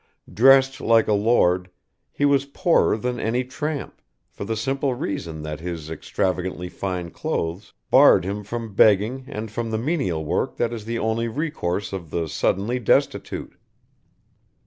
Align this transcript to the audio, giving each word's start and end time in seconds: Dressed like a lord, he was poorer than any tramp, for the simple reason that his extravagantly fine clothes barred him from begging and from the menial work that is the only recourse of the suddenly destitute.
Dressed 0.33 0.81
like 0.81 1.07
a 1.07 1.13
lord, 1.13 1.69
he 2.11 2.25
was 2.25 2.45
poorer 2.45 2.97
than 2.97 3.19
any 3.19 3.43
tramp, 3.43 4.01
for 4.31 4.45
the 4.45 4.57
simple 4.57 4.95
reason 4.95 5.43
that 5.43 5.59
his 5.59 5.91
extravagantly 5.91 6.69
fine 6.69 7.11
clothes 7.11 7.73
barred 7.91 8.25
him 8.25 8.43
from 8.43 8.73
begging 8.73 9.25
and 9.27 9.51
from 9.51 9.69
the 9.69 9.77
menial 9.77 10.25
work 10.25 10.57
that 10.57 10.73
is 10.73 10.85
the 10.85 10.97
only 10.97 11.27
recourse 11.27 11.93
of 11.93 12.09
the 12.09 12.27
suddenly 12.27 12.79
destitute. 12.79 13.53